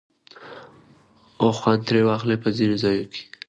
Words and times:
او 1.41 1.47
خوند 1.59 1.81
ترې 1.87 2.01
واخلي 2.05 2.35
په 2.43 2.49
ځينو 2.57 2.75
ځايو 2.83 3.09
کې 3.13 3.23